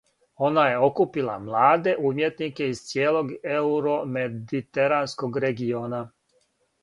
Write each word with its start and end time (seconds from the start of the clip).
Она 0.45 0.61
је 0.69 0.77
окупила 0.85 1.33
младе 1.41 1.91
умјетнике 2.09 2.69
из 2.75 2.81
цијелог 2.87 3.29
еуромедитеранског 3.57 5.37
региона. 5.47 6.01